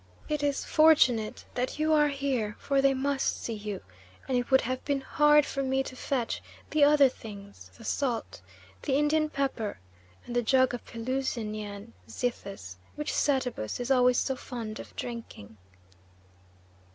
[0.27, 3.81] It is fortunate that you are here, for they must see you,
[4.27, 8.41] and it would have been hard for me to fetch the other things: the salt,
[8.81, 9.77] the Indian pepper,
[10.25, 15.57] and the jug of Pelusinian zythus, which Satabus is always so fond of drinking."